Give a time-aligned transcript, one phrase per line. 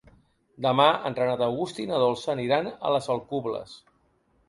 [0.65, 3.81] Demà en Renat August i na Dolça aniran a les Alcubles.